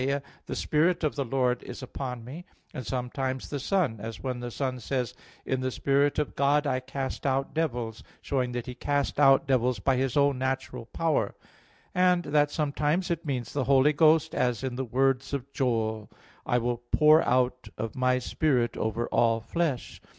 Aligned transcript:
61:1: 0.01 0.21
"The 0.47 0.55
Spirit 0.55 1.03
of 1.03 1.15
the 1.15 1.25
Lord 1.25 1.61
is 1.61 1.83
upon 1.83 2.25
me;" 2.25 2.43
and 2.73 2.83
sometimes 2.83 3.51
the 3.51 3.59
Son, 3.59 3.99
as 3.99 4.19
when 4.19 4.39
the 4.39 4.49
Son 4.49 4.79
says: 4.79 5.13
"In 5.45 5.61
the 5.61 5.69
Spirit 5.69 6.17
of 6.17 6.35
God 6.35 6.65
I 6.65 6.79
cast 6.79 7.23
out 7.27 7.53
devils" 7.53 8.01
(Matt. 8.03 8.13
12:28), 8.23 8.23
showing 8.23 8.51
that 8.53 8.65
He 8.65 8.73
cast 8.73 9.19
out 9.19 9.45
devils 9.45 9.77
by 9.77 9.97
His 9.97 10.17
own 10.17 10.39
natural 10.39 10.87
power; 10.87 11.35
and 11.93 12.23
that 12.23 12.49
sometimes 12.49 13.11
it 13.11 13.27
means 13.27 13.53
the 13.53 13.65
Holy 13.65 13.93
Ghost, 13.93 14.33
as 14.33 14.63
in 14.63 14.73
the 14.73 14.85
words 14.85 15.33
of 15.35 15.53
Joel 15.53 16.09
2:28: 16.09 16.17
"I 16.47 16.57
will 16.57 16.77
pour 16.91 17.21
out 17.21 17.69
of 17.77 17.93
My 17.95 18.17
Spirit 18.17 18.75
over 18.77 19.05
all 19.09 19.39
flesh." 19.39 20.01